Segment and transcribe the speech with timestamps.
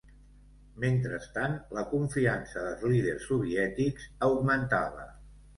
[0.83, 5.07] Mentrestant, la confiança dels líders soviètics augmentava.